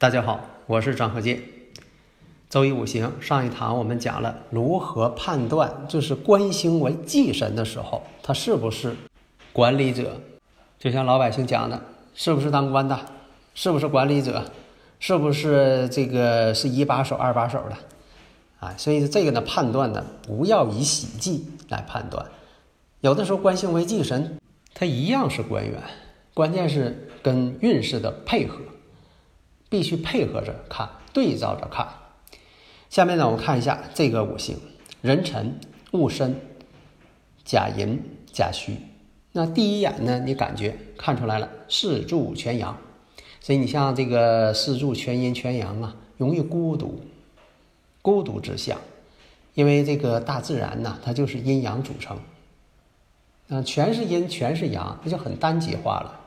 [0.00, 0.38] 大家好，
[0.68, 1.42] 我是张和建。
[2.48, 8.94] 周易五行上一堂我们讲了如何判断，就是官星为忌神的时候，他是不是
[9.52, 10.20] 管理者？
[10.78, 11.82] 就像老百姓讲的，
[12.14, 12.96] 是不是当官的？
[13.54, 14.44] 是不是管理者？
[15.00, 17.76] 是不是这个是一把手、二把手的？
[18.60, 22.24] 啊，所以这个呢，判断呢，不要以喜忌来判断。
[23.00, 24.38] 有的时候官星为忌神，
[24.74, 25.82] 它一样是官员，
[26.34, 28.60] 关键是跟运势的配合。
[29.68, 31.88] 必须配合着看，对照着看。
[32.90, 34.56] 下面呢，我们看一下这个五行：
[35.02, 36.40] 壬辰、戊申、
[37.44, 38.00] 甲寅、
[38.32, 38.78] 甲戌。
[39.32, 42.76] 那第一眼呢，你感觉看出来了，四柱全阳。
[43.40, 47.00] 所以你像这个四柱全阴全阳啊，容易孤独，
[48.02, 48.78] 孤独之相。
[49.54, 52.18] 因为这个大自然呢，它就是阴阳组成，
[53.48, 56.20] 嗯，全是阴，全是阳，那就很单极化了。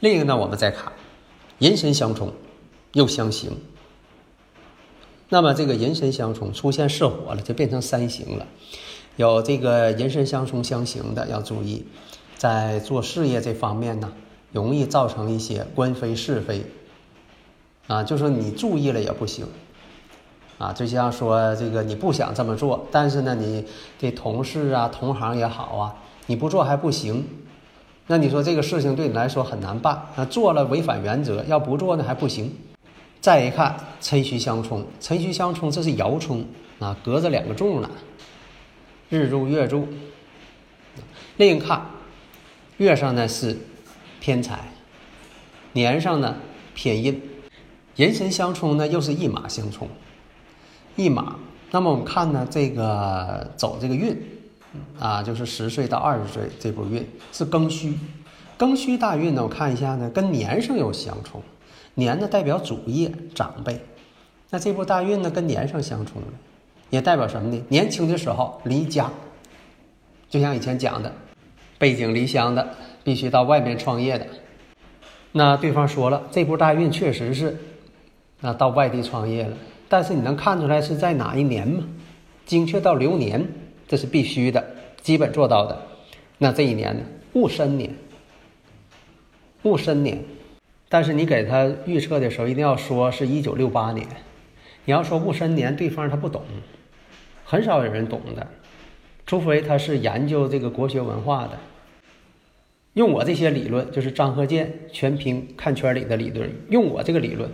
[0.00, 0.92] 另一个呢，我们再看，
[1.58, 2.32] 寅申相冲。
[2.94, 3.50] 又相刑，
[5.28, 8.46] 那么这个寅申相冲出现是火了，就变成三刑了。
[9.16, 11.84] 有这个寅申相冲相刑的要注意，
[12.36, 14.12] 在做事业这方面呢，
[14.52, 16.64] 容易造成一些官非是非
[17.88, 18.04] 啊。
[18.04, 19.46] 就说你注意了也不行
[20.58, 20.72] 啊。
[20.72, 23.64] 就像说这个你不想这么做，但是呢，你
[23.98, 25.94] 这同事啊、同行也好啊，
[26.26, 27.26] 你不做还不行。
[28.06, 32.54] 那你说这个事情对你来说很难办那，做了违反原则，要不做呢还不行。
[33.24, 36.44] 再一看辰戌相冲，辰戌相冲，这是爻冲
[36.78, 37.90] 啊，隔着两个柱呢，
[39.08, 39.88] 日柱月柱。
[41.38, 41.86] 另一看
[42.76, 43.56] 月上呢是
[44.20, 44.68] 偏财，
[45.72, 46.36] 年上呢
[46.74, 47.22] 偏印，
[47.96, 49.88] 人神相冲呢又是一马相冲，
[50.94, 51.36] 一马。
[51.70, 54.14] 那么我们看呢这个走这个运
[55.00, 57.02] 啊，就是十岁到二十岁这波运
[57.32, 57.98] 是庚戌，
[58.58, 61.42] 庚戌大运呢，我看一下呢跟年上有相冲。
[61.94, 63.80] 年呢代表主业长辈，
[64.50, 66.28] 那这部大运呢跟年上相冲了，
[66.90, 67.64] 也代表什么呢？
[67.68, 69.10] 年轻的时候离家，
[70.28, 71.12] 就像以前讲的，
[71.78, 72.68] 背井离乡的，
[73.02, 74.26] 必须到外面创业的。
[75.32, 77.56] 那对方说了，这部大运确实是，
[78.40, 79.56] 那到外地创业了，
[79.88, 81.84] 但是你能看出来是在哪一年吗？
[82.46, 83.46] 精确到流年，
[83.88, 84.64] 这是必须的，
[85.02, 85.80] 基本做到的。
[86.38, 87.02] 那这一年呢？
[87.32, 87.92] 戊申年，
[89.62, 90.22] 戊申年。
[90.94, 94.06] 但是你给他预测的时候，一定要说是一九六八年。
[94.84, 96.40] 你要说戊申年，对方他不懂，
[97.44, 98.46] 很少有人懂的，
[99.26, 101.58] 除非他是研究这个国学文化的。
[102.92, 106.48] 用我这些理论，就是张鹤剑全凭看圈里的理论。
[106.70, 107.50] 用我这个理论，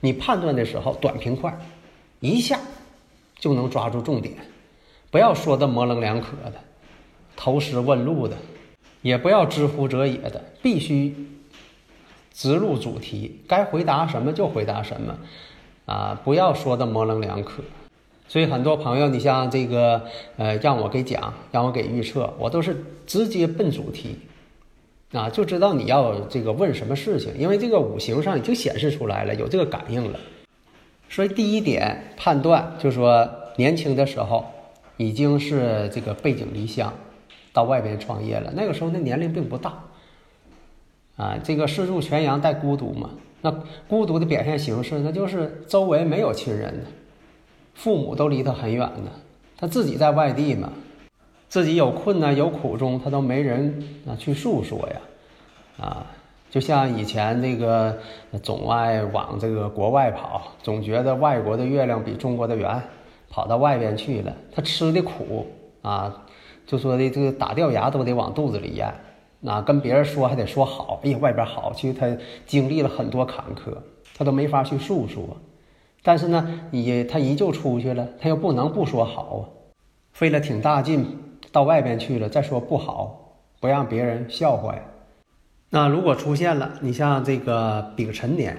[0.00, 1.54] 你判断的时候短平快，
[2.20, 2.58] 一下
[3.38, 4.34] 就能抓住重点，
[5.10, 6.54] 不要说的模棱两可的，
[7.36, 8.38] 投石问路的，
[9.02, 11.14] 也不要知乎者也的，必须。
[12.38, 15.18] 直入主题，该回答什么就回答什么，
[15.86, 17.64] 啊，不要说的模棱两可。
[18.28, 20.04] 所以很多朋友，你像这个，
[20.36, 24.18] 呃，让我给讲，让我给预测，我都是直接奔主题，
[25.10, 30.20] 啊，就知道你要这个问什么事情，因为这个五行上已经显示出来了，有这个感应了。
[31.08, 34.46] 所以第一点判断，就说年轻的时候
[34.96, 36.94] 已经是这个背井离乡，
[37.52, 39.82] 到外边创业了，那个时候那年龄并不大。
[41.18, 43.10] 啊，这个四柱全阳带孤独嘛？
[43.42, 43.50] 那
[43.88, 46.86] 孤独的表现形式，那就是周围没有亲人的，
[47.74, 49.10] 父母都离他很远的，
[49.56, 50.72] 他自己在外地嘛，
[51.48, 55.84] 自己有困难有苦衷，他都没人啊去诉说呀。
[55.84, 56.06] 啊，
[56.50, 57.98] 就像以前那个
[58.42, 62.80] 总爱往这个国外跑，总觉得外国的月亮比中国的圆，
[63.28, 65.46] 跑到外边去了，他吃的苦
[65.82, 66.24] 啊，
[66.64, 68.92] 就说的这个打掉牙都得往肚子里咽。
[69.40, 72.06] 那跟别人说还得说好，哎呀，外边好，其实他
[72.44, 73.76] 经历了很多坎坷，
[74.16, 75.36] 他都没法去诉说。
[76.02, 79.42] 但是呢，你他依旧出去了，他又不能不说好啊，
[80.12, 81.06] 费了挺大劲
[81.52, 84.82] 到外边去了，再说不好，不让别人笑话呀。
[85.70, 88.56] 那如果出现了，你像这个丙辰年，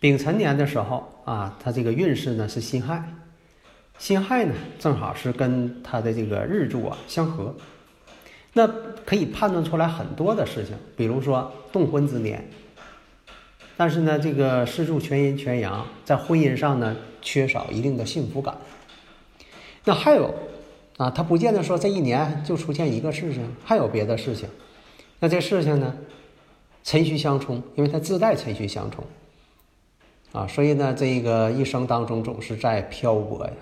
[0.00, 3.04] 丙辰年的时候啊，他这个运势呢是辛亥，
[3.98, 7.54] 辛亥呢，正好是跟他的这个日柱啊相合，
[8.52, 8.66] 那
[9.06, 12.44] 可以判断出来很多的事情，比如说动婚之年。
[13.76, 18.56] 但是呢，这个四柱全阴全阳，在婚姻上呢缺少一定的幸福感。
[19.84, 20.34] 那还有
[20.98, 24.48] 啊，他不见得说这一年就出现一个事情，还有别的事情。
[25.18, 25.96] 那这事情呢，
[26.82, 29.02] 辰戌相冲，因为他自带辰戌相冲
[30.32, 33.52] 啊，所以呢，这个一生当中总是在漂泊呀，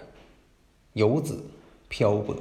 [0.94, 1.44] 游子
[1.88, 2.34] 漂泊。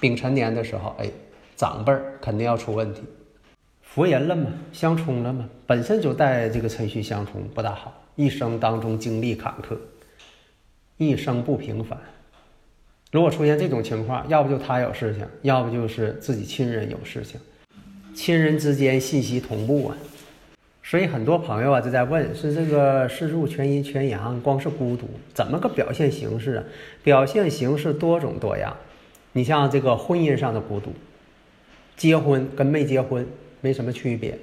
[0.00, 1.10] 丙辰年的时候，哎，
[1.56, 3.02] 长辈儿肯定要出问题。
[3.82, 8.02] 佛人了嘛，相冲了嘛，本身就带这个辰戌相冲，不大好。
[8.14, 9.76] 一生当中经历坎坷，
[10.96, 11.98] 一生不平凡。
[13.12, 17.40] 如果出现这种情况，要不就他有事情，要不就是自己亲人有事情，
[18.14, 19.96] 亲人之间信息同步啊。
[20.82, 26.64] 所以很多朋友啊就在问：是这个四柱全阴全阳，光是孤独，怎么个表现形式啊？
[27.02, 28.76] 表现形式多种多样。
[29.36, 30.94] 你像这个婚姻上的孤独，
[31.94, 33.26] 结婚跟没结婚。
[33.60, 34.38] 没什么区别，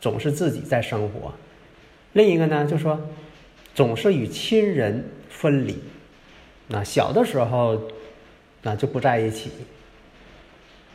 [0.00, 1.32] 总是自己在生活。
[2.12, 2.98] 另一个呢，就说
[3.74, 5.76] 总是与亲人分离。
[6.68, 7.82] 那小的时候，
[8.62, 9.50] 那就不在一起。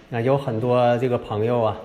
[0.09, 1.77] 那有很多这个朋友啊，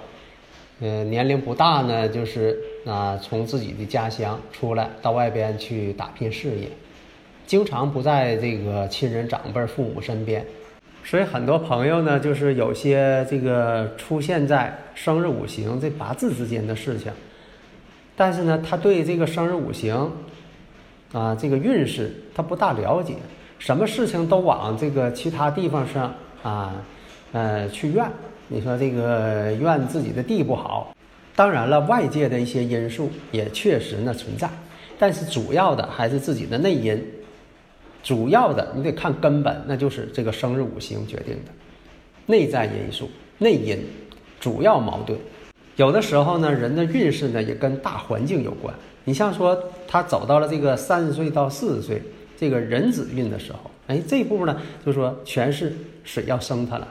[0.79, 6.69] 嗯，年龄不大呢，就是啊，从自己的家乡出来到外边去打拼事业，
[7.47, 10.47] 经常不在这个亲人长辈、父母身边。
[11.03, 17.11] 所以很多朋友呢，就是有些这个出现在生日五行这八字之间的事情，
[18.15, 20.13] 但是呢，他对这个生日五行
[21.13, 23.15] 啊，这个运势他不大了解，
[23.59, 26.75] 什么事情都往这个其他地方上啊，
[27.33, 28.07] 呃，去怨。
[28.47, 30.95] 你说这个怨自己的地不好，
[31.35, 34.49] 当然了，外界的一些因素也确实呢存在，
[34.99, 37.03] 但是主要的还是自己的内因。
[38.03, 41.53] 主要的你得看根本，那就是这个生日五行决定的
[42.27, 43.79] 内在因素、内因，
[44.39, 45.19] 主要矛盾。
[45.77, 48.75] 有的时候呢，人的运势呢也跟大环境有关。
[49.05, 49.59] 你像说
[49.89, 52.03] 他走到了这个三十岁到四十岁
[52.37, 55.73] 这个壬子运的时候，哎，这一步呢就说全是
[56.05, 56.87] 水要生他了，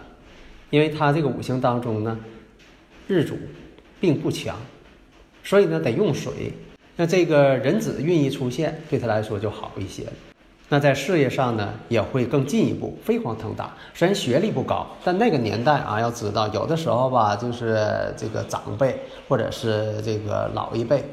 [0.69, 2.17] 因为他这个五行当中呢
[3.07, 3.37] 日主
[3.99, 4.57] 并不强，
[5.43, 6.51] 所以呢得用水。
[6.95, 10.13] 那这个壬子运一出现，对他来说就好一些了。
[10.71, 13.73] 那在事业上呢，也会更进一步，飞黄腾达。
[13.95, 21.03] 虽然学历不高，但那个年代啊，要知道，有的时候吧，就是这个长辈或者是这个老一辈，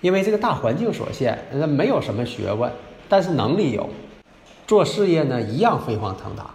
[0.00, 2.68] 因为这个大环境所限，那没有什么学问，
[3.08, 3.88] 但是能力有，
[4.66, 6.50] 做事业呢一样飞黄腾达。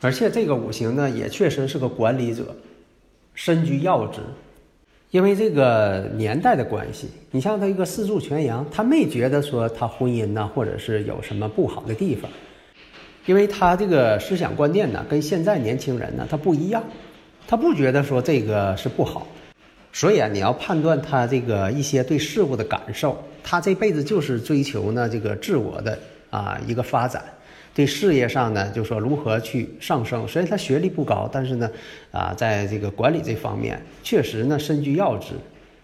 [0.00, 2.44] 而且这个五行呢，也确实是个管理者，
[3.34, 4.20] 身居要职。
[5.12, 12.30] 因为这个年代的关系，你像他一个四柱全阳，他没觉得说他婚姻呢，或者是有什么不好的地方，
[13.26, 16.82] 因为他这个思想观念呢，跟现在年轻人呢他不一样，
[17.46, 19.26] 他不觉得说这个是不好，
[19.92, 25.98] 所以啊，你要判断他这个一些对事物的感受，他这辈子就是追求呢这个自我的
[26.30, 27.22] 啊一个发展。
[27.74, 30.28] 对事业上呢，就说如何去上升。
[30.28, 31.70] 虽然他学历不高，但是呢，
[32.10, 35.32] 啊，在这个管理这方面，确实呢身居要职，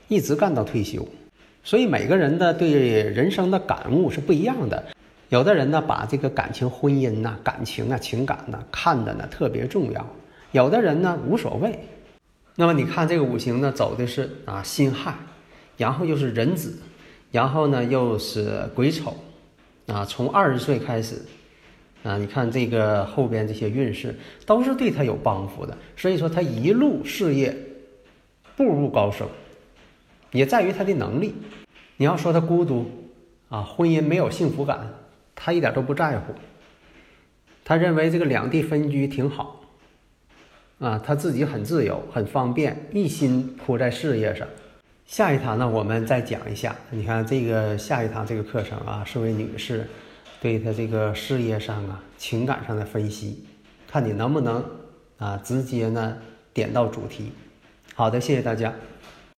[0.08, 1.06] 一直干到退休。
[1.64, 4.84] 所以每个人的对人生的感悟是不一样的。
[5.30, 10.02] 有的人呢，把这个感情、婚姻呐、感情啊、情感呐看的呢特别重要；
[10.52, 11.78] 有的人呢无所谓。
[12.54, 15.14] 那么你看这个五行呢，走的是啊辛亥，
[15.78, 16.78] 然后又是壬子，
[17.32, 19.16] 然后呢又是癸丑，
[19.86, 21.16] 啊，从二十岁开始。
[22.04, 24.14] 啊，你看这个后边这些运势
[24.46, 27.54] 都是对他有帮扶的，所以说他一路事业
[28.56, 29.28] 步入高升，
[30.30, 31.34] 也在于他的能力。
[31.96, 32.88] 你要说他孤独
[33.48, 34.94] 啊，婚姻没有幸福感，
[35.34, 36.32] 他一点都不在乎。
[37.64, 39.60] 他认为这个两地分居挺好，
[40.78, 44.46] 啊，他自己很自由，很方便，一心扑在事业上。
[45.04, 46.76] 下一堂呢，我们再讲一下。
[46.90, 49.86] 你看这个下一堂这个课程啊，是为女士。
[50.40, 53.44] 对他这个事业上啊、情感上的分析，
[53.86, 54.64] 看你能不能
[55.18, 56.16] 啊直接呢
[56.52, 57.32] 点到主题。
[57.94, 58.72] 好的，谢谢大家。